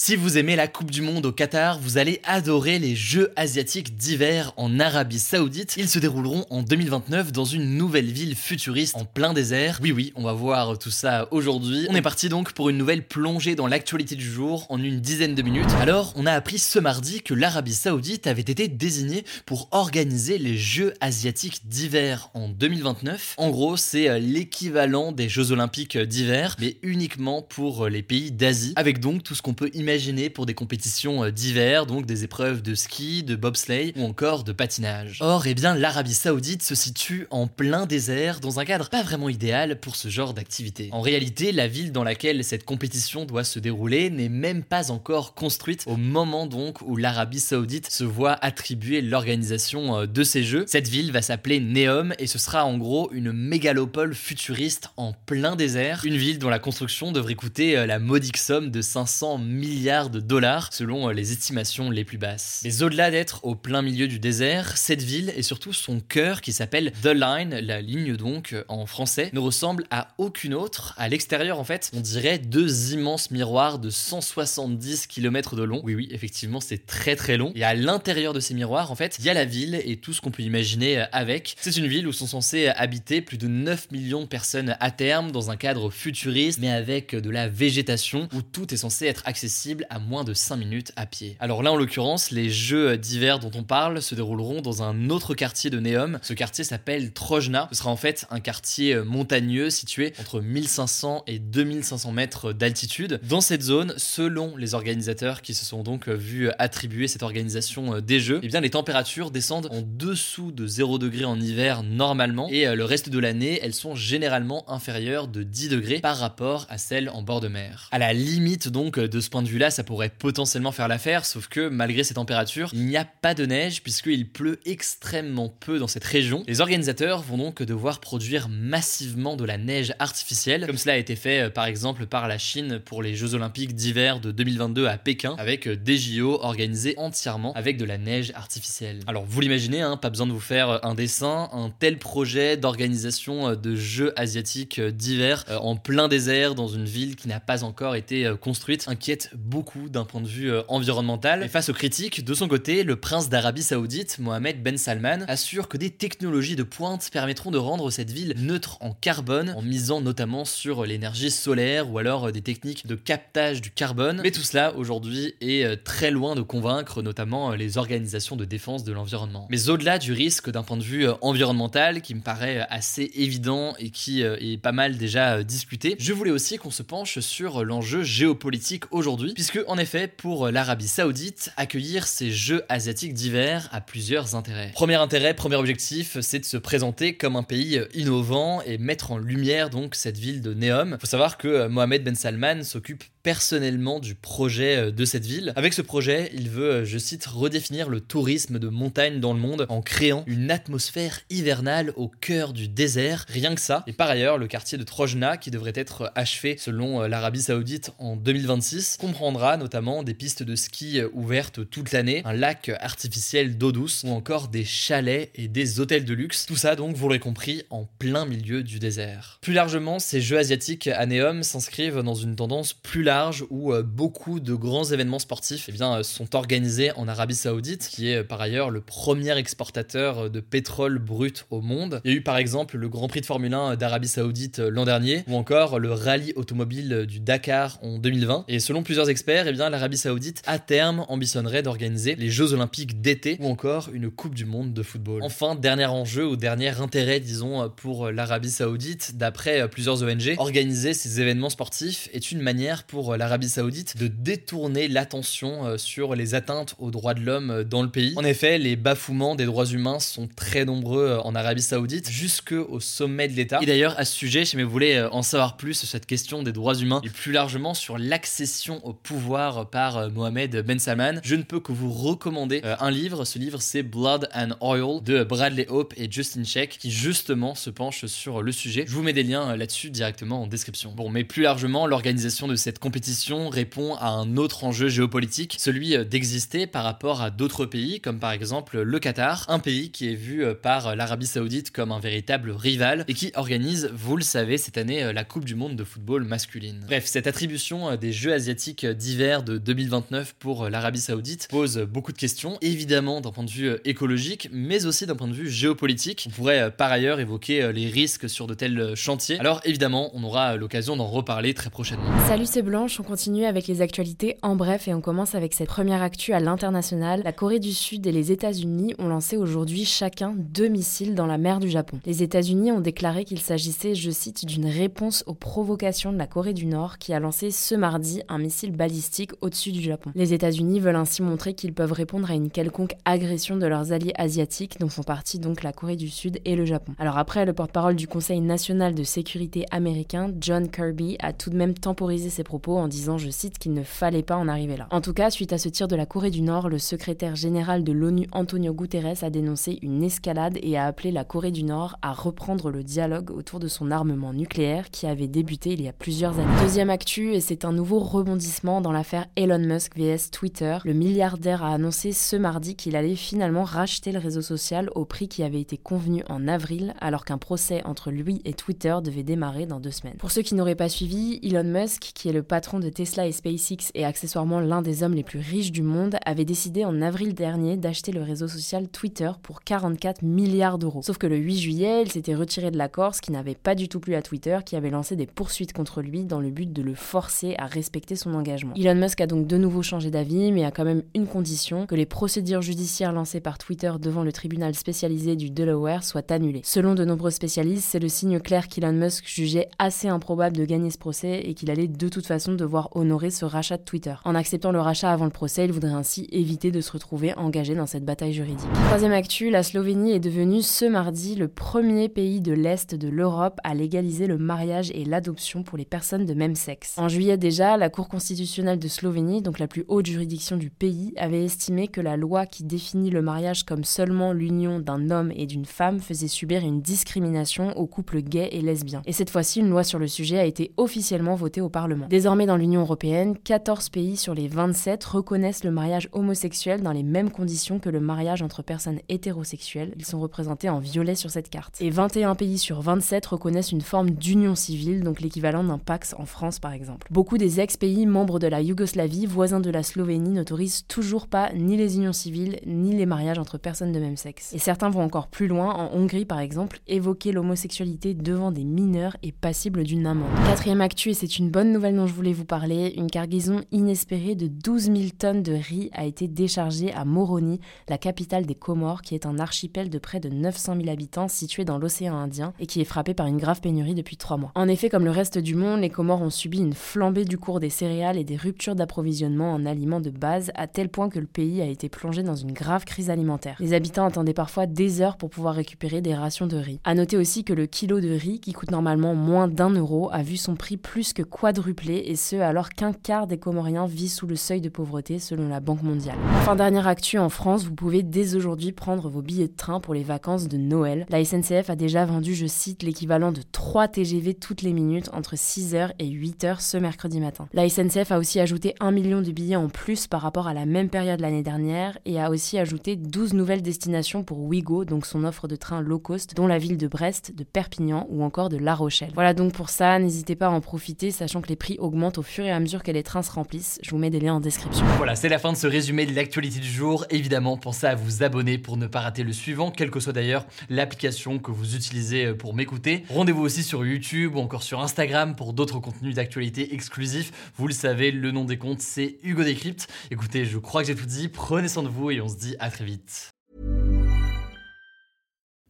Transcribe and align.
Si 0.00 0.14
vous 0.14 0.38
aimez 0.38 0.54
la 0.54 0.68
Coupe 0.68 0.92
du 0.92 1.02
Monde 1.02 1.26
au 1.26 1.32
Qatar, 1.32 1.80
vous 1.80 1.98
allez 1.98 2.20
adorer 2.22 2.78
les 2.78 2.94
Jeux 2.94 3.32
asiatiques 3.34 3.96
d'hiver 3.96 4.52
en 4.56 4.78
Arabie 4.78 5.18
Saoudite. 5.18 5.74
Ils 5.76 5.88
se 5.88 5.98
dérouleront 5.98 6.46
en 6.50 6.62
2029 6.62 7.32
dans 7.32 7.44
une 7.44 7.76
nouvelle 7.76 8.06
ville 8.06 8.36
futuriste 8.36 8.94
en 8.94 9.04
plein 9.04 9.32
désert. 9.32 9.80
Oui 9.82 9.90
oui, 9.90 10.12
on 10.14 10.22
va 10.22 10.32
voir 10.34 10.78
tout 10.78 10.92
ça 10.92 11.26
aujourd'hui. 11.32 11.88
On 11.90 11.96
est 11.96 12.00
parti 12.00 12.28
donc 12.28 12.52
pour 12.52 12.68
une 12.68 12.78
nouvelle 12.78 13.08
plongée 13.08 13.56
dans 13.56 13.66
l'actualité 13.66 14.14
du 14.14 14.24
jour 14.24 14.66
en 14.68 14.80
une 14.80 15.00
dizaine 15.00 15.34
de 15.34 15.42
minutes. 15.42 15.68
Alors, 15.80 16.12
on 16.14 16.26
a 16.26 16.32
appris 16.32 16.60
ce 16.60 16.78
mardi 16.78 17.20
que 17.20 17.34
l'Arabie 17.34 17.74
Saoudite 17.74 18.28
avait 18.28 18.42
été 18.42 18.68
désignée 18.68 19.24
pour 19.46 19.68
organiser 19.72 20.38
les 20.38 20.56
Jeux 20.56 20.94
asiatiques 21.00 21.62
d'hiver 21.66 22.30
en 22.34 22.48
2029. 22.48 23.34
En 23.36 23.50
gros, 23.50 23.76
c'est 23.76 24.08
euh, 24.08 24.20
l'équivalent 24.20 25.10
des 25.10 25.28
Jeux 25.28 25.50
olympiques 25.50 25.98
d'hiver, 25.98 26.54
mais 26.60 26.76
uniquement 26.82 27.42
pour 27.42 27.86
euh, 27.86 27.88
les 27.88 28.02
pays 28.02 28.30
d'Asie, 28.30 28.74
avec 28.76 29.00
donc 29.00 29.24
tout 29.24 29.34
ce 29.34 29.42
qu'on 29.42 29.54
peut 29.54 29.70
imaginer 29.74 29.87
pour 30.34 30.44
des 30.44 30.52
compétitions 30.52 31.24
euh, 31.24 31.30
d'hiver, 31.30 31.86
donc 31.86 32.04
des 32.04 32.22
épreuves 32.22 32.60
de 32.60 32.74
ski, 32.74 33.22
de 33.22 33.36
bobsleigh 33.36 33.94
ou 33.96 34.04
encore 34.04 34.44
de 34.44 34.52
patinage. 34.52 35.18
Or, 35.20 35.46
eh 35.46 35.54
bien, 35.54 35.74
l'Arabie 35.74 36.12
Saoudite 36.12 36.62
se 36.62 36.74
situe 36.74 37.26
en 37.30 37.46
plein 37.46 37.86
désert, 37.86 38.40
dans 38.40 38.60
un 38.60 38.66
cadre 38.66 38.90
pas 38.90 39.02
vraiment 39.02 39.30
idéal 39.30 39.80
pour 39.80 39.96
ce 39.96 40.08
genre 40.08 40.34
d'activité. 40.34 40.90
En 40.92 41.00
réalité, 41.00 41.52
la 41.52 41.68
ville 41.68 41.90
dans 41.90 42.04
laquelle 42.04 42.44
cette 42.44 42.66
compétition 42.66 43.24
doit 43.24 43.44
se 43.44 43.58
dérouler 43.58 44.10
n'est 44.10 44.28
même 44.28 44.62
pas 44.62 44.90
encore 44.90 45.32
construite 45.32 45.84
au 45.86 45.96
moment 45.96 46.46
donc 46.46 46.82
où 46.82 46.96
l'Arabie 46.96 47.40
Saoudite 47.40 47.90
se 47.90 48.04
voit 48.04 48.36
attribuer 48.44 49.00
l'organisation 49.00 50.00
euh, 50.00 50.06
de 50.06 50.22
ces 50.22 50.42
jeux. 50.42 50.64
Cette 50.66 50.88
ville 50.88 51.12
va 51.12 51.22
s'appeler 51.22 51.60
Neom 51.60 52.12
et 52.18 52.26
ce 52.26 52.38
sera 52.38 52.66
en 52.66 52.76
gros 52.76 53.10
une 53.12 53.32
mégalopole 53.32 54.14
futuriste 54.14 54.90
en 54.98 55.14
plein 55.24 55.56
désert, 55.56 56.02
une 56.04 56.16
ville 56.16 56.38
dont 56.38 56.50
la 56.50 56.58
construction 56.58 57.10
devrait 57.10 57.36
coûter 57.36 57.78
euh, 57.78 57.86
la 57.86 57.98
modique 57.98 58.36
somme 58.36 58.70
de 58.70 58.82
500 58.82 59.38
millions 59.38 59.77
de 59.78 60.18
dollars 60.18 60.72
selon 60.72 61.08
euh, 61.08 61.12
les 61.12 61.30
estimations 61.30 61.88
les 61.90 62.04
plus 62.04 62.18
basses. 62.18 62.62
Mais 62.64 62.82
au-delà 62.82 63.12
d'être 63.12 63.44
au 63.44 63.54
plein 63.54 63.80
milieu 63.80 64.08
du 64.08 64.18
désert, 64.18 64.76
cette 64.76 65.02
ville 65.02 65.32
et 65.36 65.42
surtout 65.42 65.72
son 65.72 66.00
cœur 66.00 66.40
qui 66.40 66.52
s'appelle 66.52 66.92
The 67.02 67.14
Line, 67.14 67.60
la 67.60 67.80
ligne 67.80 68.16
donc 68.16 68.52
euh, 68.52 68.64
en 68.66 68.86
français, 68.86 69.30
ne 69.32 69.38
ressemble 69.38 69.84
à 69.90 70.08
aucune 70.18 70.52
autre. 70.52 70.94
À 70.98 71.08
l'extérieur 71.08 71.60
en 71.60 71.64
fait, 71.64 71.92
on 71.94 72.00
dirait 72.00 72.38
deux 72.38 72.92
immenses 72.92 73.30
miroirs 73.30 73.78
de 73.78 73.88
170 73.88 75.06
km 75.06 75.54
de 75.54 75.62
long. 75.62 75.80
Oui 75.84 75.94
oui, 75.94 76.08
effectivement, 76.10 76.60
c'est 76.60 76.84
très 76.84 77.14
très 77.14 77.36
long. 77.36 77.52
Et 77.54 77.62
à 77.62 77.74
l'intérieur 77.74 78.32
de 78.32 78.40
ces 78.40 78.54
miroirs 78.54 78.90
en 78.90 78.96
fait, 78.96 79.16
il 79.20 79.24
y 79.24 79.30
a 79.30 79.34
la 79.34 79.44
ville 79.44 79.80
et 79.84 79.96
tout 79.96 80.12
ce 80.12 80.20
qu'on 80.20 80.32
peut 80.32 80.42
imaginer 80.42 80.98
euh, 80.98 81.04
avec. 81.12 81.54
C'est 81.60 81.76
une 81.76 81.86
ville 81.86 82.08
où 82.08 82.12
sont 82.12 82.26
censés 82.26 82.66
habiter 82.66 83.20
plus 83.20 83.38
de 83.38 83.46
9 83.46 83.92
millions 83.92 84.22
de 84.22 84.26
personnes 84.26 84.76
à 84.80 84.90
terme 84.90 85.30
dans 85.30 85.52
un 85.52 85.56
cadre 85.56 85.90
futuriste 85.90 86.58
mais 86.60 86.70
avec 86.70 87.14
de 87.14 87.30
la 87.30 87.48
végétation 87.48 88.28
où 88.34 88.42
tout 88.42 88.74
est 88.74 88.78
censé 88.78 89.06
être 89.06 89.22
accessible 89.24 89.67
à 89.90 89.98
moins 89.98 90.24
de 90.24 90.34
5 90.34 90.56
minutes 90.56 90.92
à 90.96 91.06
pied. 91.06 91.36
Alors 91.40 91.62
là, 91.62 91.72
en 91.72 91.76
l'occurrence, 91.76 92.30
les 92.30 92.50
jeux 92.50 92.96
d'hiver 92.96 93.38
dont 93.38 93.50
on 93.54 93.62
parle 93.62 94.00
se 94.02 94.14
dérouleront 94.14 94.60
dans 94.60 94.82
un 94.82 95.10
autre 95.10 95.34
quartier 95.34 95.70
de 95.70 95.78
Neom. 95.78 96.18
Ce 96.22 96.32
quartier 96.32 96.64
s'appelle 96.64 97.12
Trojna. 97.12 97.68
Ce 97.72 97.78
sera 97.78 97.90
en 97.90 97.96
fait 97.96 98.26
un 98.30 98.40
quartier 98.40 98.96
montagneux 98.96 99.70
situé 99.70 100.12
entre 100.20 100.40
1500 100.40 101.24
et 101.26 101.38
2500 101.38 102.12
mètres 102.12 102.52
d'altitude. 102.52 103.20
Dans 103.28 103.40
cette 103.40 103.62
zone, 103.62 103.94
selon 103.96 104.56
les 104.56 104.74
organisateurs 104.74 105.42
qui 105.42 105.54
se 105.54 105.64
sont 105.64 105.82
donc 105.82 106.08
vus 106.08 106.50
attribuer 106.58 107.08
cette 107.08 107.22
organisation 107.22 108.00
des 108.00 108.20
jeux, 108.20 108.40
eh 108.42 108.48
bien 108.48 108.60
les 108.60 108.70
températures 108.70 109.30
descendent 109.30 109.68
en 109.70 109.82
dessous 109.82 110.52
de 110.52 110.66
0 110.66 110.98
degré 110.98 111.24
en 111.24 111.40
hiver 111.40 111.82
normalement 111.82 112.48
et 112.50 112.74
le 112.74 112.84
reste 112.84 113.08
de 113.08 113.18
l'année, 113.18 113.60
elles 113.62 113.74
sont 113.74 113.94
généralement 113.94 114.68
inférieures 114.70 115.28
de 115.28 115.42
10 115.42 115.68
degrés 115.68 115.98
par 116.00 116.16
rapport 116.16 116.66
à 116.68 116.78
celles 116.78 117.08
en 117.10 117.22
bord 117.22 117.40
de 117.40 117.48
mer. 117.48 117.88
À 117.90 117.98
la 117.98 118.12
limite 118.12 118.68
donc 118.68 118.98
de 118.98 119.20
ce 119.20 119.30
point 119.30 119.42
de 119.42 119.48
vue 119.48 119.57
là 119.58 119.70
ça 119.70 119.84
pourrait 119.84 120.08
potentiellement 120.08 120.72
faire 120.72 120.88
l'affaire, 120.88 121.24
sauf 121.24 121.48
que 121.48 121.68
malgré 121.68 122.04
ces 122.04 122.14
températures, 122.14 122.70
il 122.72 122.86
n'y 122.86 122.96
a 122.96 123.04
pas 123.04 123.34
de 123.34 123.46
neige 123.46 123.82
puisqu'il 123.82 124.28
pleut 124.28 124.58
extrêmement 124.64 125.48
peu 125.48 125.78
dans 125.78 125.86
cette 125.86 126.04
région. 126.04 126.44
Les 126.46 126.60
organisateurs 126.60 127.22
vont 127.22 127.38
donc 127.38 127.62
devoir 127.62 128.00
produire 128.00 128.48
massivement 128.48 129.36
de 129.36 129.44
la 129.44 129.58
neige 129.58 129.94
artificielle, 129.98 130.66
comme 130.66 130.78
cela 130.78 130.94
a 130.94 130.96
été 130.96 131.16
fait 131.16 131.46
euh, 131.46 131.50
par 131.50 131.66
exemple 131.66 132.06
par 132.06 132.28
la 132.28 132.38
Chine 132.38 132.80
pour 132.84 133.02
les 133.02 133.14
Jeux 133.14 133.34
Olympiques 133.34 133.74
d'hiver 133.74 134.20
de 134.20 134.30
2022 134.30 134.86
à 134.86 134.98
Pékin, 134.98 135.34
avec 135.38 135.66
euh, 135.66 135.76
des 135.76 135.96
JO 135.96 136.38
organisés 136.42 136.94
entièrement 136.96 137.52
avec 137.54 137.76
de 137.76 137.84
la 137.84 137.98
neige 137.98 138.32
artificielle. 138.34 139.00
Alors 139.06 139.24
vous 139.26 139.40
l'imaginez, 139.40 139.82
hein, 139.82 139.96
pas 139.96 140.10
besoin 140.10 140.26
de 140.26 140.32
vous 140.32 140.40
faire 140.40 140.70
euh, 140.70 140.78
un 140.82 140.94
dessin, 140.94 141.48
un 141.52 141.70
tel 141.70 141.98
projet 141.98 142.56
d'organisation 142.56 143.54
de 143.54 143.74
Jeux 143.74 144.12
asiatiques 144.16 144.80
d'hiver 144.80 145.44
en 145.60 145.76
plein 145.76 146.08
désert 146.08 146.54
dans 146.54 146.68
une 146.68 146.84
ville 146.84 147.16
qui 147.16 147.28
n'a 147.28 147.40
pas 147.40 147.64
encore 147.64 147.94
été 147.96 148.30
construite 148.40 148.84
inquiète 148.88 149.30
beaucoup 149.38 149.88
d'un 149.88 150.04
point 150.04 150.20
de 150.20 150.26
vue 150.26 150.50
euh, 150.50 150.62
environnemental. 150.68 151.42
Et 151.42 151.48
face 151.48 151.68
aux 151.68 151.72
critiques, 151.72 152.24
de 152.24 152.34
son 152.34 152.48
côté, 152.48 152.82
le 152.82 152.96
prince 152.96 153.28
d'Arabie 153.28 153.62
Saoudite, 153.62 154.18
Mohamed 154.18 154.62
Ben 154.62 154.76
Salman, 154.76 155.24
assure 155.28 155.68
que 155.68 155.76
des 155.76 155.90
technologies 155.90 156.56
de 156.56 156.62
pointe 156.62 157.08
permettront 157.12 157.50
de 157.50 157.58
rendre 157.58 157.90
cette 157.90 158.10
ville 158.10 158.34
neutre 158.36 158.78
en 158.80 158.92
carbone, 158.92 159.54
en 159.56 159.62
misant 159.62 160.00
notamment 160.00 160.44
sur 160.44 160.84
l'énergie 160.84 161.30
solaire 161.30 161.90
ou 161.90 161.98
alors 161.98 162.28
euh, 162.28 162.32
des 162.32 162.42
techniques 162.42 162.86
de 162.86 162.94
captage 162.94 163.60
du 163.60 163.70
carbone. 163.70 164.20
Mais 164.22 164.30
tout 164.30 164.42
cela 164.42 164.74
aujourd'hui 164.74 165.34
est 165.40 165.64
euh, 165.64 165.76
très 165.76 166.10
loin 166.10 166.34
de 166.34 166.42
convaincre 166.42 167.02
notamment 167.02 167.52
les 167.52 167.78
organisations 167.78 168.36
de 168.36 168.44
défense 168.44 168.84
de 168.84 168.92
l'environnement. 168.92 169.46
Mais 169.50 169.68
au-delà 169.68 169.98
du 169.98 170.12
risque 170.12 170.50
d'un 170.50 170.62
point 170.62 170.76
de 170.76 170.82
vue 170.82 171.06
environnemental, 171.20 172.02
qui 172.02 172.14
me 172.14 172.20
paraît 172.20 172.66
assez 172.70 173.10
évident 173.14 173.74
et 173.78 173.90
qui 173.90 174.22
est 174.22 174.60
pas 174.60 174.72
mal 174.72 174.96
déjà 174.96 175.42
discuté, 175.42 175.96
je 175.98 176.12
voulais 176.12 176.30
aussi 176.30 176.56
qu'on 176.56 176.70
se 176.70 176.82
penche 176.82 177.18
sur 177.20 177.64
l'enjeu 177.64 178.02
géopolitique 178.02 178.84
aujourd'hui 178.90 179.27
puisque 179.34 179.60
en 179.66 179.78
effet, 179.78 180.08
pour 180.08 180.50
l'Arabie 180.50 180.88
Saoudite, 180.88 181.50
accueillir 181.56 182.06
ces 182.06 182.30
Jeux 182.30 182.64
asiatiques 182.68 183.14
d'hiver 183.14 183.68
a 183.72 183.80
plusieurs 183.80 184.34
intérêts. 184.34 184.70
Premier 184.74 184.96
intérêt, 184.96 185.34
premier 185.34 185.56
objectif, 185.56 186.18
c'est 186.20 186.40
de 186.40 186.44
se 186.44 186.56
présenter 186.56 187.16
comme 187.16 187.36
un 187.36 187.42
pays 187.42 187.80
innovant 187.94 188.62
et 188.62 188.78
mettre 188.78 189.12
en 189.12 189.18
lumière 189.18 189.70
donc 189.70 189.94
cette 189.94 190.18
ville 190.18 190.42
de 190.42 190.54
Neom. 190.54 190.96
Faut 191.00 191.06
savoir 191.06 191.38
que 191.38 191.66
Mohamed 191.68 192.04
Ben 192.04 192.14
Salman 192.14 192.62
s'occupe 192.62 193.04
personnellement 193.28 194.00
du 194.00 194.14
projet 194.14 194.76
euh, 194.76 194.90
de 194.90 195.04
cette 195.04 195.26
ville. 195.26 195.52
Avec 195.54 195.74
ce 195.74 195.82
projet, 195.82 196.30
il 196.32 196.48
veut, 196.48 196.70
euh, 196.70 196.84
je 196.86 196.96
cite, 196.96 197.26
redéfinir 197.26 197.90
le 197.90 198.00
tourisme 198.00 198.58
de 198.58 198.68
montagne 198.68 199.20
dans 199.20 199.34
le 199.34 199.38
monde 199.38 199.66
en 199.68 199.82
créant 199.82 200.24
une 200.26 200.50
atmosphère 200.50 201.20
hivernale 201.28 201.92
au 201.96 202.08
cœur 202.08 202.54
du 202.54 202.68
désert. 202.68 203.26
Rien 203.28 203.54
que 203.54 203.60
ça. 203.60 203.84
Et 203.86 203.92
par 203.92 204.08
ailleurs, 204.08 204.38
le 204.38 204.46
quartier 204.46 204.78
de 204.78 204.82
Trojna, 204.82 205.36
qui 205.36 205.50
devrait 205.50 205.74
être 205.74 206.10
achevé 206.14 206.56
selon 206.56 207.02
euh, 207.02 207.08
l'Arabie 207.08 207.42
Saoudite 207.42 207.90
en 207.98 208.16
2026, 208.16 208.96
comprendra 208.98 209.58
notamment 209.58 210.02
des 210.02 210.14
pistes 210.14 210.42
de 210.42 210.56
ski 210.56 211.02
ouvertes 211.12 211.68
toute 211.68 211.92
l'année, 211.92 212.22
un 212.24 212.32
lac 212.32 212.70
artificiel 212.80 213.58
d'eau 213.58 213.72
douce 213.72 214.04
ou 214.06 214.10
encore 214.10 214.48
des 214.48 214.64
chalets 214.64 215.30
et 215.34 215.48
des 215.48 215.80
hôtels 215.80 216.06
de 216.06 216.14
luxe. 216.14 216.46
Tout 216.46 216.56
ça 216.56 216.76
donc, 216.76 216.96
vous 216.96 217.08
l'aurez 217.08 217.18
compris, 217.18 217.64
en 217.68 217.84
plein 217.98 218.24
milieu 218.24 218.62
du 218.62 218.78
désert. 218.78 219.38
Plus 219.42 219.52
largement, 219.52 219.98
ces 219.98 220.22
jeux 220.22 220.38
asiatiques 220.38 220.86
à 220.86 221.04
Neom 221.04 221.42
s'inscrivent 221.42 222.00
dans 222.00 222.14
une 222.14 222.34
tendance 222.34 222.72
plus 222.72 223.02
large 223.02 223.17
où 223.50 223.72
euh, 223.72 223.82
beaucoup 223.82 224.40
de 224.40 224.54
grands 224.54 224.84
événements 224.84 225.18
sportifs 225.18 225.66
eh 225.68 225.72
bien, 225.72 225.98
euh, 225.98 226.02
sont 226.02 226.36
organisés 226.36 226.92
en 226.92 227.08
Arabie 227.08 227.34
Saoudite, 227.34 227.88
qui 227.90 228.10
est 228.10 228.18
euh, 228.18 228.24
par 228.24 228.40
ailleurs 228.40 228.70
le 228.70 228.80
premier 228.80 229.36
exportateur 229.36 230.30
de 230.30 230.40
pétrole 230.40 230.98
brut 230.98 231.46
au 231.50 231.60
monde. 231.60 232.00
Il 232.04 232.10
y 232.10 232.14
a 232.14 232.16
eu 232.16 232.22
par 232.22 232.36
exemple 232.36 232.76
le 232.76 232.88
Grand 232.88 233.08
Prix 233.08 233.20
de 233.20 233.26
Formule 233.26 233.54
1 233.54 233.76
d'Arabie 233.76 234.08
Saoudite 234.08 234.58
l'an 234.58 234.84
dernier, 234.84 235.24
ou 235.26 235.36
encore 235.36 235.78
le 235.78 235.92
rallye 235.92 236.32
automobile 236.36 237.06
du 237.06 237.20
Dakar 237.20 237.78
en 237.82 237.98
2020. 237.98 238.44
Et 238.48 238.60
selon 238.60 238.82
plusieurs 238.82 239.10
experts, 239.10 239.46
eh 239.48 239.52
bien, 239.52 239.70
l'Arabie 239.70 239.98
Saoudite 239.98 240.42
à 240.46 240.58
terme 240.58 241.04
ambitionnerait 241.08 241.62
d'organiser 241.62 242.14
les 242.16 242.30
Jeux 242.30 242.52
Olympiques 242.52 243.00
d'été 243.00 243.36
ou 243.40 243.48
encore 243.48 243.90
une 243.92 244.10
Coupe 244.10 244.34
du 244.34 244.44
Monde 244.44 244.72
de 244.72 244.82
football. 244.82 245.22
Enfin, 245.22 245.54
dernier 245.54 245.86
enjeu 245.86 246.26
ou 246.26 246.36
dernier 246.36 246.80
intérêt, 246.80 247.20
disons, 247.20 247.68
pour 247.76 248.10
l'Arabie 248.10 248.50
Saoudite, 248.50 249.16
d'après 249.16 249.68
plusieurs 249.68 250.02
ONG, 250.02 250.34
organiser 250.38 250.94
ces 250.94 251.20
événements 251.20 251.50
sportifs 251.50 252.08
est 252.12 252.30
une 252.30 252.40
manière 252.40 252.84
pour 252.84 253.07
pour 253.08 253.16
l'Arabie 253.16 253.48
Saoudite 253.48 253.96
de 253.96 254.06
détourner 254.06 254.86
l'attention 254.86 255.78
sur 255.78 256.14
les 256.14 256.34
atteintes 256.34 256.74
aux 256.78 256.90
droits 256.90 257.14
de 257.14 257.20
l'homme 257.20 257.64
dans 257.64 257.80
le 257.80 257.88
pays. 257.88 258.12
En 258.16 258.22
effet, 258.22 258.58
les 258.58 258.76
bafouements 258.76 259.34
des 259.34 259.46
droits 259.46 259.64
humains 259.64 259.98
sont 259.98 260.28
très 260.36 260.66
nombreux 260.66 261.18
en 261.24 261.34
Arabie 261.34 261.62
Saoudite, 261.62 262.10
jusque 262.10 262.52
au 262.52 262.80
sommet 262.80 263.26
de 263.26 263.32
l'État. 263.32 263.60
Et 263.62 263.66
d'ailleurs, 263.66 263.98
à 263.98 264.04
ce 264.04 264.14
sujet, 264.14 264.44
si 264.44 264.62
vous 264.62 264.68
voulez 264.68 265.00
en 265.10 265.22
savoir 265.22 265.56
plus 265.56 265.72
sur 265.72 265.88
cette 265.88 266.04
question 266.04 266.42
des 266.42 266.52
droits 266.52 266.74
humains 266.74 267.00
et 267.02 267.08
plus 267.08 267.32
largement 267.32 267.72
sur 267.72 267.96
l'accession 267.96 268.86
au 268.86 268.92
pouvoir 268.92 269.70
par 269.70 270.10
Mohamed 270.10 270.62
Ben 270.66 270.78
Salman, 270.78 271.20
je 271.22 271.34
ne 271.34 271.44
peux 271.44 271.60
que 271.60 271.72
vous 271.72 271.90
recommander 271.90 272.60
un 272.62 272.90
livre. 272.90 273.24
Ce 273.24 273.38
livre, 273.38 273.62
c'est 273.62 273.82
Blood 273.82 274.28
and 274.34 274.50
Oil 274.60 275.02
de 275.02 275.24
Bradley 275.24 275.64
Hope 275.70 275.94
et 275.96 276.12
Justin 276.12 276.44
Sheck, 276.44 276.76
qui 276.78 276.90
justement 276.90 277.54
se 277.54 277.70
penche 277.70 278.04
sur 278.04 278.42
le 278.42 278.52
sujet. 278.52 278.84
Je 278.86 278.92
vous 278.92 279.02
mets 279.02 279.14
des 279.14 279.22
liens 279.22 279.56
là-dessus 279.56 279.88
directement 279.88 280.42
en 280.42 280.46
description. 280.46 280.92
Bon, 280.92 281.08
mais 281.08 281.24
plus 281.24 281.44
largement, 281.44 281.86
l'organisation 281.86 282.46
de 282.46 282.54
cette 282.54 282.78
compétition 282.88 283.50
répond 283.50 283.96
à 283.96 284.08
un 284.08 284.38
autre 284.38 284.64
enjeu 284.64 284.88
géopolitique, 284.88 285.56
celui 285.58 286.02
d'exister 286.06 286.66
par 286.66 286.84
rapport 286.84 287.20
à 287.20 287.28
d'autres 287.28 287.66
pays, 287.66 288.00
comme 288.00 288.18
par 288.18 288.32
exemple 288.32 288.80
le 288.80 288.98
Qatar, 288.98 289.44
un 289.48 289.58
pays 289.58 289.90
qui 289.90 290.10
est 290.10 290.14
vu 290.14 290.42
par 290.62 290.96
l'Arabie 290.96 291.26
Saoudite 291.26 291.70
comme 291.70 291.92
un 291.92 292.00
véritable 292.00 292.50
rival 292.50 293.04
et 293.06 293.12
qui 293.12 293.30
organise, 293.34 293.90
vous 293.92 294.16
le 294.16 294.22
savez, 294.22 294.56
cette 294.56 294.78
année 294.78 295.12
la 295.12 295.24
Coupe 295.24 295.44
du 295.44 295.54
Monde 295.54 295.76
de 295.76 295.84
football 295.84 296.24
masculine. 296.24 296.80
Bref, 296.86 297.04
cette 297.04 297.26
attribution 297.26 297.94
des 297.96 298.10
Jeux 298.10 298.32
asiatiques 298.32 298.86
d'hiver 298.86 299.42
de 299.42 299.58
2029 299.58 300.36
pour 300.38 300.70
l'Arabie 300.70 301.02
Saoudite 301.02 301.48
pose 301.50 301.76
beaucoup 301.76 302.12
de 302.12 302.18
questions, 302.18 302.56
évidemment 302.62 303.20
d'un 303.20 303.32
point 303.32 303.44
de 303.44 303.50
vue 303.50 303.76
écologique, 303.84 304.48
mais 304.50 304.86
aussi 304.86 305.04
d'un 305.04 305.14
point 305.14 305.28
de 305.28 305.34
vue 305.34 305.50
géopolitique. 305.50 306.24
On 306.26 306.30
pourrait 306.30 306.70
par 306.70 306.90
ailleurs 306.90 307.20
évoquer 307.20 307.70
les 307.70 307.88
risques 307.90 308.30
sur 308.30 308.46
de 308.46 308.54
tels 308.54 308.94
chantiers. 308.94 309.38
Alors 309.40 309.60
évidemment, 309.66 310.10
on 310.14 310.24
aura 310.24 310.56
l'occasion 310.56 310.96
d'en 310.96 311.06
reparler 311.06 311.52
très 311.52 311.68
prochainement. 311.68 312.18
Salut, 312.26 312.46
c'est 312.46 312.62
On 312.80 313.02
continue 313.02 313.44
avec 313.44 313.66
les 313.66 313.80
actualités 313.80 314.36
en 314.40 314.54
bref 314.54 314.86
et 314.86 314.94
on 314.94 315.00
commence 315.00 315.34
avec 315.34 315.52
cette 315.52 315.68
première 315.68 316.00
actu 316.00 316.32
à 316.32 316.38
l'international. 316.38 317.22
La 317.24 317.32
Corée 317.32 317.58
du 317.58 317.72
Sud 317.72 318.06
et 318.06 318.12
les 318.12 318.30
États-Unis 318.30 318.94
ont 318.98 319.08
lancé 319.08 319.36
aujourd'hui 319.36 319.84
chacun 319.84 320.34
deux 320.36 320.68
missiles 320.68 321.16
dans 321.16 321.26
la 321.26 321.38
mer 321.38 321.58
du 321.58 321.68
Japon. 321.68 321.98
Les 322.06 322.22
États-Unis 322.22 322.70
ont 322.70 322.80
déclaré 322.80 323.24
qu'il 323.24 323.40
s'agissait, 323.40 323.96
je 323.96 324.10
cite, 324.10 324.46
d'une 324.46 324.66
réponse 324.66 325.24
aux 325.26 325.34
provocations 325.34 326.12
de 326.12 326.18
la 326.18 326.28
Corée 326.28 326.52
du 326.52 326.66
Nord 326.66 326.98
qui 326.98 327.12
a 327.12 327.18
lancé 327.18 327.50
ce 327.50 327.74
mardi 327.74 328.22
un 328.28 328.38
missile 328.38 328.70
balistique 328.70 329.32
au-dessus 329.40 329.72
du 329.72 329.82
Japon. 329.82 330.12
Les 330.14 330.32
États-Unis 330.32 330.78
veulent 330.78 330.96
ainsi 330.96 331.22
montrer 331.22 331.54
qu'ils 331.54 331.74
peuvent 331.74 331.92
répondre 331.92 332.30
à 332.30 332.34
une 332.34 332.50
quelconque 332.50 332.94
agression 333.04 333.56
de 333.56 333.66
leurs 333.66 333.92
alliés 333.92 334.14
asiatiques 334.16 334.78
dont 334.78 334.88
font 334.88 335.02
partie 335.02 335.40
donc 335.40 335.64
la 335.64 335.72
Corée 335.72 335.96
du 335.96 336.08
Sud 336.08 336.38
et 336.44 336.54
le 336.54 336.64
Japon. 336.64 336.92
Alors 336.98 337.18
après, 337.18 337.44
le 337.44 337.54
porte-parole 337.54 337.96
du 337.96 338.06
Conseil 338.06 338.40
national 338.40 338.94
de 338.94 339.02
sécurité 339.02 339.64
américain, 339.72 340.32
John 340.40 340.68
Kirby, 340.68 341.16
a 341.20 341.32
tout 341.32 341.50
de 341.50 341.56
même 341.56 341.74
temporisé 341.74 342.30
ses 342.30 342.44
propos 342.44 342.67
en 342.76 342.88
disant, 342.88 343.18
je 343.18 343.30
cite, 343.30 343.58
qu'il 343.58 343.72
ne 343.72 343.82
fallait 343.82 344.22
pas 344.22 344.36
en 344.36 344.48
arriver 344.48 344.76
là. 344.76 344.88
En 344.90 345.00
tout 345.00 345.14
cas, 345.14 345.30
suite 345.30 345.52
à 345.52 345.58
ce 345.58 345.68
tir 345.68 345.88
de 345.88 345.96
la 345.96 346.06
Corée 346.06 346.30
du 346.30 346.42
Nord, 346.42 346.68
le 346.68 346.78
secrétaire 346.78 347.36
général 347.36 347.84
de 347.84 347.92
l'ONU, 347.92 348.26
Antonio 348.32 348.74
Guterres, 348.74 349.22
a 349.22 349.30
dénoncé 349.30 349.78
une 349.82 350.02
escalade 350.02 350.58
et 350.62 350.76
a 350.76 350.86
appelé 350.86 351.10
la 351.10 351.24
Corée 351.24 351.50
du 351.50 351.64
Nord 351.64 351.96
à 352.02 352.12
reprendre 352.12 352.70
le 352.70 352.82
dialogue 352.82 353.30
autour 353.30 353.60
de 353.60 353.68
son 353.68 353.90
armement 353.90 354.32
nucléaire 354.32 354.90
qui 354.90 355.06
avait 355.06 355.28
débuté 355.28 355.72
il 355.72 355.82
y 355.82 355.88
a 355.88 355.92
plusieurs 355.92 356.38
années. 356.38 356.60
Deuxième 356.60 356.90
actu, 356.90 357.32
et 357.32 357.40
c'est 357.40 357.64
un 357.64 357.72
nouveau 357.72 358.00
rebondissement 358.00 358.80
dans 358.80 358.92
l'affaire 358.92 359.26
Elon 359.36 359.58
Musk 359.58 359.96
vs 359.96 360.30
Twitter. 360.30 360.78
Le 360.84 360.92
milliardaire 360.92 361.64
a 361.64 361.72
annoncé 361.72 362.12
ce 362.12 362.36
mardi 362.36 362.76
qu'il 362.76 362.96
allait 362.96 363.16
finalement 363.16 363.64
racheter 363.64 364.12
le 364.12 364.18
réseau 364.18 364.42
social 364.42 364.90
au 364.94 365.04
prix 365.04 365.28
qui 365.28 365.42
avait 365.42 365.60
été 365.60 365.76
convenu 365.76 366.22
en 366.28 366.48
avril, 366.48 366.94
alors 367.00 367.24
qu'un 367.24 367.38
procès 367.38 367.82
entre 367.84 368.10
lui 368.10 368.42
et 368.44 368.52
Twitter 368.52 368.96
devait 369.02 369.22
démarrer 369.22 369.66
dans 369.66 369.80
deux 369.80 369.90
semaines. 369.90 370.16
Pour 370.18 370.30
ceux 370.30 370.42
qui 370.42 370.54
n'auraient 370.54 370.74
pas 370.74 370.88
suivi, 370.88 371.40
Elon 371.42 371.64
Musk, 371.64 372.12
qui 372.14 372.28
est 372.28 372.32
le 372.32 372.42
patron 372.42 372.57
de 372.58 372.88
Tesla 372.88 373.26
et 373.26 373.32
SpaceX 373.32 373.90
et 373.94 374.04
accessoirement 374.04 374.58
l'un 374.58 374.82
des 374.82 375.04
hommes 375.04 375.14
les 375.14 375.22
plus 375.22 375.38
riches 375.38 375.70
du 375.70 375.82
monde, 375.82 376.16
avait 376.26 376.44
décidé 376.44 376.84
en 376.84 377.00
avril 377.00 377.32
dernier 377.32 377.76
d'acheter 377.76 378.10
le 378.10 378.20
réseau 378.20 378.48
social 378.48 378.88
Twitter 378.88 379.30
pour 379.42 379.62
44 379.62 380.22
milliards 380.22 380.78
d'euros. 380.78 381.02
Sauf 381.02 381.18
que 381.18 381.28
le 381.28 381.36
8 381.36 381.58
juillet, 381.58 382.02
il 382.02 382.10
s'était 382.10 382.34
retiré 382.34 382.72
de 382.72 382.76
l'accord, 382.76 383.14
ce 383.14 383.22
qui 383.22 383.30
n'avait 383.30 383.54
pas 383.54 383.76
du 383.76 383.88
tout 383.88 384.00
plu 384.00 384.16
à 384.16 384.22
Twitter, 384.22 384.58
qui 384.66 384.74
avait 384.74 384.90
lancé 384.90 385.14
des 385.14 385.26
poursuites 385.26 385.72
contre 385.72 386.02
lui 386.02 386.24
dans 386.24 386.40
le 386.40 386.50
but 386.50 386.72
de 386.72 386.82
le 386.82 386.94
forcer 386.94 387.54
à 387.58 387.66
respecter 387.66 388.16
son 388.16 388.34
engagement. 388.34 388.74
Elon 388.76 388.96
Musk 388.96 389.20
a 389.20 389.28
donc 389.28 389.46
de 389.46 389.56
nouveau 389.56 389.82
changé 389.82 390.10
d'avis, 390.10 390.50
mais 390.50 390.64
a 390.64 390.72
quand 390.72 390.84
même 390.84 391.04
une 391.14 391.28
condition, 391.28 391.86
que 391.86 391.94
les 391.94 392.06
procédures 392.06 392.62
judiciaires 392.62 393.12
lancées 393.12 393.40
par 393.40 393.56
Twitter 393.56 393.92
devant 394.00 394.24
le 394.24 394.32
tribunal 394.32 394.74
spécialisé 394.74 395.36
du 395.36 395.50
Delaware 395.50 396.02
soient 396.02 396.32
annulées. 396.32 396.62
Selon 396.64 396.96
de 396.96 397.04
nombreux 397.04 397.30
spécialistes, 397.30 397.86
c'est 397.88 398.00
le 398.00 398.08
signe 398.08 398.40
clair 398.40 398.66
qu'Elon 398.66 398.92
Musk 398.92 399.24
jugeait 399.26 399.68
assez 399.78 400.08
improbable 400.08 400.56
de 400.56 400.64
gagner 400.64 400.90
ce 400.90 400.98
procès 400.98 401.40
et 401.44 401.54
qu'il 401.54 401.70
allait 401.70 401.88
de 401.88 402.08
toute 402.08 402.26
façon 402.26 402.47
devoir 402.56 402.88
honorer 402.96 403.30
ce 403.30 403.44
rachat 403.44 403.76
de 403.76 403.82
Twitter. 403.82 404.14
En 404.24 404.34
acceptant 404.34 404.72
le 404.72 404.80
rachat 404.80 405.10
avant 405.10 405.24
le 405.24 405.30
procès, 405.30 405.64
il 405.64 405.72
voudrait 405.72 405.92
ainsi 405.92 406.28
éviter 406.30 406.70
de 406.70 406.80
se 406.80 406.92
retrouver 406.92 407.34
engagé 407.34 407.74
dans 407.74 407.86
cette 407.86 408.04
bataille 408.04 408.32
juridique. 408.32 408.68
Troisième 408.86 409.12
actu, 409.12 409.50
la 409.50 409.62
Slovénie 409.62 410.12
est 410.12 410.20
devenue 410.20 410.62
ce 410.62 410.84
mardi 410.84 411.34
le 411.34 411.48
premier 411.48 412.08
pays 412.08 412.40
de 412.40 412.52
l'Est 412.52 412.94
de 412.94 413.08
l'Europe 413.08 413.60
à 413.64 413.74
légaliser 413.74 414.26
le 414.26 414.38
mariage 414.38 414.90
et 414.94 415.04
l'adoption 415.04 415.62
pour 415.62 415.78
les 415.78 415.84
personnes 415.84 416.24
de 416.24 416.34
même 416.34 416.54
sexe. 416.54 416.94
En 416.98 417.08
juillet 417.08 417.36
déjà, 417.36 417.76
la 417.76 417.90
Cour 417.90 418.08
constitutionnelle 418.08 418.78
de 418.78 418.88
Slovénie, 418.88 419.42
donc 419.42 419.58
la 419.58 419.68
plus 419.68 419.84
haute 419.88 420.06
juridiction 420.06 420.56
du 420.56 420.70
pays, 420.70 421.12
avait 421.16 421.44
estimé 421.44 421.88
que 421.88 422.00
la 422.00 422.16
loi 422.16 422.46
qui 422.46 422.64
définit 422.64 423.10
le 423.10 423.22
mariage 423.22 423.64
comme 423.64 423.84
seulement 423.84 424.32
l'union 424.32 424.78
d'un 424.78 425.10
homme 425.10 425.32
et 425.34 425.46
d'une 425.46 425.64
femme 425.64 426.00
faisait 426.00 426.28
subir 426.28 426.62
une 426.62 426.80
discrimination 426.80 427.76
aux 427.76 427.86
couples 427.86 428.20
gays 428.20 428.48
et 428.52 428.60
lesbiens. 428.60 429.02
Et 429.06 429.12
cette 429.12 429.30
fois-ci, 429.30 429.60
une 429.60 429.70
loi 429.70 429.84
sur 429.84 429.98
le 429.98 430.06
sujet 430.06 430.38
a 430.38 430.44
été 430.44 430.72
officiellement 430.76 431.34
votée 431.34 431.60
au 431.60 431.68
Parlement. 431.68 432.06
Désormais 432.08 432.37
dans 432.46 432.56
l'Union 432.56 432.82
européenne, 432.82 433.36
14 433.36 433.88
pays 433.88 434.16
sur 434.16 434.34
les 434.34 434.48
27 434.48 435.02
reconnaissent 435.04 435.64
le 435.64 435.70
mariage 435.70 436.08
homosexuel 436.12 436.82
dans 436.82 436.92
les 436.92 437.02
mêmes 437.02 437.30
conditions 437.30 437.78
que 437.78 437.88
le 437.88 438.00
mariage 438.00 438.42
entre 438.42 438.62
personnes 438.62 439.00
hétérosexuelles. 439.08 439.94
Ils 439.96 440.04
sont 440.04 440.20
représentés 440.20 440.68
en 440.68 440.78
violet 440.78 441.14
sur 441.14 441.30
cette 441.30 441.50
carte. 441.50 441.80
Et 441.80 441.90
21 441.90 442.34
pays 442.34 442.58
sur 442.58 442.80
27 442.80 443.26
reconnaissent 443.26 443.72
une 443.72 443.80
forme 443.80 444.10
d'union 444.10 444.54
civile, 444.54 445.02
donc 445.02 445.20
l'équivalent 445.20 445.64
d'un 445.64 445.78
Pax 445.78 446.14
en 446.18 446.26
France 446.26 446.58
par 446.58 446.72
exemple. 446.72 447.08
Beaucoup 447.10 447.38
des 447.38 447.60
ex-pays 447.60 448.06
membres 448.06 448.38
de 448.38 448.46
la 448.46 448.60
Yougoslavie, 448.60 449.26
voisins 449.26 449.60
de 449.60 449.70
la 449.70 449.82
Slovénie, 449.82 450.30
n'autorisent 450.30 450.86
toujours 450.86 451.26
pas 451.26 451.50
ni 451.54 451.76
les 451.76 451.96
unions 451.96 452.12
civiles 452.12 452.58
ni 452.66 452.94
les 452.94 453.06
mariages 453.06 453.38
entre 453.38 453.58
personnes 453.58 453.92
de 453.92 454.00
même 454.00 454.16
sexe. 454.16 454.52
Et 454.54 454.58
certains 454.58 454.90
vont 454.90 455.02
encore 455.02 455.28
plus 455.28 455.48
loin, 455.48 455.72
en 455.72 455.94
Hongrie 455.94 456.24
par 456.24 456.40
exemple, 456.40 456.80
évoquer 456.86 457.32
l'homosexualité 457.32 458.14
devant 458.14 458.52
des 458.52 458.64
mineurs 458.64 459.16
est 459.22 459.32
passible 459.32 459.84
d'une 459.84 460.06
amende. 460.06 460.28
Quatrième 460.46 460.80
actu, 460.80 461.10
et 461.10 461.14
c'est 461.14 461.38
une 461.38 461.50
bonne 461.50 461.72
nouvelle 461.72 461.96
dont 461.96 462.06
je 462.06 462.14
voulais 462.14 462.27
vous 462.32 462.44
parler, 462.44 462.94
une 462.96 463.10
cargaison 463.10 463.62
inespérée 463.70 464.34
de 464.34 464.46
12 464.46 464.82
000 464.82 464.96
tonnes 465.18 465.42
de 465.42 465.52
riz 465.52 465.90
a 465.92 466.04
été 466.04 466.28
déchargée 466.28 466.92
à 466.92 467.04
Moroni, 467.04 467.60
la 467.88 467.98
capitale 467.98 468.46
des 468.46 468.54
Comores, 468.54 469.02
qui 469.02 469.14
est 469.14 469.26
un 469.26 469.38
archipel 469.38 469.90
de 469.90 469.98
près 469.98 470.20
de 470.20 470.28
900 470.28 470.76
000 470.76 470.88
habitants 470.88 471.28
situé 471.28 471.64
dans 471.64 471.78
l'océan 471.78 472.16
Indien 472.16 472.52
et 472.58 472.66
qui 472.66 472.80
est 472.80 472.84
frappé 472.84 473.14
par 473.14 473.26
une 473.26 473.36
grave 473.36 473.60
pénurie 473.60 473.94
depuis 473.94 474.16
trois 474.16 474.36
mois. 474.36 474.52
En 474.54 474.68
effet, 474.68 474.88
comme 474.88 475.04
le 475.04 475.10
reste 475.10 475.38
du 475.38 475.54
monde, 475.54 475.80
les 475.80 475.90
Comores 475.90 476.22
ont 476.22 476.30
subi 476.30 476.58
une 476.58 476.74
flambée 476.74 477.24
du 477.24 477.38
cours 477.38 477.60
des 477.60 477.70
céréales 477.70 478.18
et 478.18 478.24
des 478.24 478.36
ruptures 478.36 478.74
d'approvisionnement 478.74 479.52
en 479.52 479.66
aliments 479.66 480.00
de 480.00 480.10
base, 480.10 480.50
à 480.54 480.66
tel 480.66 480.88
point 480.88 481.08
que 481.08 481.18
le 481.18 481.26
pays 481.26 481.60
a 481.62 481.66
été 481.66 481.88
plongé 481.88 482.22
dans 482.22 482.36
une 482.36 482.52
grave 482.52 482.84
crise 482.84 483.10
alimentaire. 483.10 483.56
Les 483.60 483.74
habitants 483.74 484.06
attendaient 484.06 484.34
parfois 484.34 484.66
des 484.66 485.00
heures 485.00 485.16
pour 485.16 485.30
pouvoir 485.30 485.54
récupérer 485.54 486.00
des 486.00 486.14
rations 486.14 486.46
de 486.46 486.56
riz. 486.56 486.80
A 486.84 486.94
noter 486.94 487.16
aussi 487.16 487.44
que 487.44 487.52
le 487.52 487.66
kilo 487.66 488.00
de 488.00 488.10
riz, 488.10 488.40
qui 488.40 488.52
coûte 488.52 488.70
normalement 488.70 489.14
moins 489.14 489.48
d'un 489.48 489.70
euro, 489.70 490.10
a 490.12 490.22
vu 490.22 490.36
son 490.36 490.54
prix 490.54 490.76
plus 490.76 491.12
que 491.12 491.22
quadruplé, 491.22 492.02
et 492.06 492.16
ce 492.18 492.36
alors 492.36 492.68
qu'un 492.68 492.92
quart 492.92 493.26
des 493.26 493.38
Comoriens 493.38 493.86
vit 493.86 494.10
sous 494.10 494.26
le 494.26 494.36
seuil 494.36 494.60
de 494.60 494.68
pauvreté 494.68 495.18
selon 495.18 495.48
la 495.48 495.60
Banque 495.60 495.82
mondiale. 495.82 496.16
Enfin, 496.36 496.56
dernière 496.56 496.86
actu 496.86 497.18
en 497.18 497.30
France, 497.30 497.64
vous 497.64 497.74
pouvez 497.74 498.02
dès 498.02 498.34
aujourd'hui 498.34 498.72
prendre 498.72 499.08
vos 499.08 499.22
billets 499.22 499.48
de 499.48 499.56
train 499.56 499.80
pour 499.80 499.94
les 499.94 500.02
vacances 500.02 500.48
de 500.48 500.58
Noël. 500.58 501.06
La 501.08 501.24
SNCF 501.24 501.70
a 501.70 501.76
déjà 501.76 502.04
vendu, 502.04 502.34
je 502.34 502.46
cite, 502.46 502.82
l'équivalent 502.82 503.32
de 503.32 503.40
3 503.52 503.88
TGV 503.88 504.34
toutes 504.34 504.62
les 504.62 504.72
minutes 504.72 505.08
entre 505.12 505.36
6h 505.36 505.92
et 505.98 506.06
8h 506.06 506.60
ce 506.60 506.76
mercredi 506.76 507.20
matin. 507.20 507.48
La 507.54 507.68
SNCF 507.68 508.12
a 508.12 508.18
aussi 508.18 508.40
ajouté 508.40 508.74
1 508.80 508.90
million 508.90 509.22
de 509.22 509.30
billets 509.30 509.56
en 509.56 509.68
plus 509.68 510.06
par 510.06 510.20
rapport 510.20 510.48
à 510.48 510.54
la 510.54 510.66
même 510.66 510.88
période 510.88 511.20
l'année 511.20 511.42
dernière 511.42 511.98
et 512.04 512.20
a 512.20 512.30
aussi 512.30 512.58
ajouté 512.58 512.96
12 512.96 513.34
nouvelles 513.34 513.62
destinations 513.62 514.24
pour 514.24 514.40
Ouigo, 514.40 514.84
donc 514.84 515.06
son 515.06 515.24
offre 515.24 515.48
de 515.48 515.56
train 515.56 515.80
low 515.80 515.98
cost, 515.98 516.34
dont 516.34 516.46
la 516.46 516.58
ville 516.58 516.76
de 516.76 516.88
Brest, 516.88 517.34
de 517.34 517.44
Perpignan 517.44 518.06
ou 518.10 518.22
encore 518.24 518.48
de 518.48 518.56
La 518.56 518.74
Rochelle. 518.74 519.12
Voilà 519.14 519.34
donc 519.34 519.52
pour 519.52 519.68
ça, 519.68 519.98
n'hésitez 519.98 520.36
pas 520.36 520.46
à 520.46 520.50
en 520.50 520.60
profiter, 520.60 521.10
sachant 521.10 521.40
que 521.40 521.48
les 521.48 521.56
prix 521.56 521.76
augmentent 521.78 521.97
au 522.16 522.22
fur 522.22 522.44
et 522.44 522.50
à 522.50 522.60
mesure 522.60 522.82
que 522.82 522.90
les 522.90 523.02
trains 523.02 523.22
se 523.22 523.30
remplissent. 523.30 523.78
Je 523.82 523.90
vous 523.90 523.98
mets 523.98 524.10
des 524.10 524.20
liens 524.20 524.34
en 524.34 524.40
description. 524.40 524.86
Voilà, 524.96 525.16
c'est 525.16 525.28
la 525.28 525.38
fin 525.38 525.52
de 525.52 525.56
ce 525.56 525.66
résumé 525.66 526.06
de 526.06 526.14
l'actualité 526.14 526.60
du 526.60 526.68
jour. 526.68 527.04
Évidemment, 527.10 527.56
pensez 527.56 527.86
à 527.86 527.94
vous 527.94 528.22
abonner 528.22 528.58
pour 528.58 528.76
ne 528.76 528.86
pas 528.86 529.00
rater 529.00 529.24
le 529.24 529.32
suivant, 529.32 529.70
quelle 529.70 529.90
que 529.90 530.00
soit 530.00 530.12
d'ailleurs 530.12 530.46
l'application 530.68 531.38
que 531.38 531.50
vous 531.50 531.74
utilisez 531.76 532.32
pour 532.34 532.54
m'écouter. 532.54 533.04
Rendez-vous 533.10 533.42
aussi 533.42 533.62
sur 533.62 533.84
YouTube 533.84 534.36
ou 534.36 534.38
encore 534.38 534.62
sur 534.62 534.80
Instagram 534.80 535.34
pour 535.36 535.52
d'autres 535.52 535.80
contenus 535.80 536.14
d'actualité 536.14 536.74
exclusifs. 536.74 537.52
Vous 537.56 537.66
le 537.66 537.74
savez, 537.74 538.10
le 538.10 538.30
nom 538.30 538.44
des 538.44 538.58
comptes, 538.58 538.80
c'est 538.80 539.18
Hugo 539.22 539.42
Décrypte. 539.42 539.88
Écoutez, 540.10 540.44
je 540.44 540.58
crois 540.58 540.82
que 540.82 540.86
j'ai 540.86 540.94
tout 540.94 541.06
dit. 541.06 541.28
Prenez 541.28 541.68
soin 541.68 541.82
de 541.82 541.88
vous 541.88 542.10
et 542.10 542.20
on 542.20 542.28
se 542.28 542.36
dit 542.36 542.56
à 542.60 542.70
très 542.70 542.84
vite. 542.84 543.30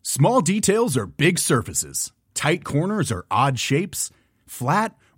Small 0.03 0.41
details 0.43 0.97
are 0.97 1.07
big 1.07 1.39
surfaces. 1.39 2.13
Tight 2.35 2.65
corners 2.65 3.13
are 3.13 3.25
odd 3.31 3.59
shapes. 3.59 4.11
Flat, 4.47 4.95